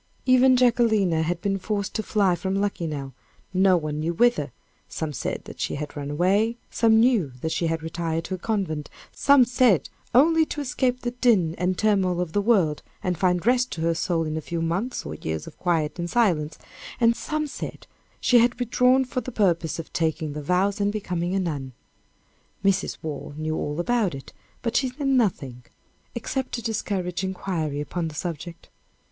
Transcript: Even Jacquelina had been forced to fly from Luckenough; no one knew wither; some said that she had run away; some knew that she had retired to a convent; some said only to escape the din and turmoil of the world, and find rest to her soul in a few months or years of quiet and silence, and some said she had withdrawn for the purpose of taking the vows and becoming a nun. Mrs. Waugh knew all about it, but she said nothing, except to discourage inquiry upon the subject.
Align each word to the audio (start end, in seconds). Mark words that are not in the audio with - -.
Even 0.25 0.57
Jacquelina 0.57 1.21
had 1.21 1.41
been 1.41 1.59
forced 1.59 1.93
to 1.93 2.01
fly 2.01 2.33
from 2.33 2.55
Luckenough; 2.55 3.13
no 3.53 3.77
one 3.77 3.99
knew 3.99 4.15
wither; 4.15 4.51
some 4.89 5.13
said 5.13 5.43
that 5.43 5.59
she 5.59 5.75
had 5.75 5.95
run 5.95 6.09
away; 6.09 6.57
some 6.71 6.99
knew 6.99 7.31
that 7.41 7.51
she 7.51 7.67
had 7.67 7.83
retired 7.83 8.23
to 8.23 8.33
a 8.33 8.39
convent; 8.39 8.89
some 9.11 9.45
said 9.45 9.89
only 10.15 10.43
to 10.43 10.59
escape 10.59 11.01
the 11.01 11.11
din 11.11 11.53
and 11.59 11.77
turmoil 11.77 12.19
of 12.19 12.33
the 12.33 12.41
world, 12.41 12.81
and 13.03 13.15
find 13.19 13.45
rest 13.45 13.71
to 13.73 13.81
her 13.81 13.93
soul 13.93 14.23
in 14.23 14.35
a 14.35 14.41
few 14.41 14.59
months 14.59 15.05
or 15.05 15.13
years 15.13 15.45
of 15.45 15.59
quiet 15.59 15.99
and 15.99 16.09
silence, 16.09 16.57
and 16.99 17.15
some 17.15 17.45
said 17.45 17.85
she 18.19 18.39
had 18.39 18.57
withdrawn 18.59 19.05
for 19.05 19.21
the 19.21 19.31
purpose 19.31 19.77
of 19.77 19.93
taking 19.93 20.33
the 20.33 20.41
vows 20.41 20.81
and 20.81 20.91
becoming 20.91 21.35
a 21.35 21.39
nun. 21.39 21.73
Mrs. 22.65 22.97
Waugh 23.03 23.33
knew 23.37 23.55
all 23.55 23.79
about 23.79 24.15
it, 24.15 24.33
but 24.63 24.75
she 24.75 24.89
said 24.89 25.07
nothing, 25.09 25.63
except 26.15 26.53
to 26.53 26.63
discourage 26.63 27.23
inquiry 27.23 27.79
upon 27.79 28.07
the 28.07 28.15
subject. 28.15 28.69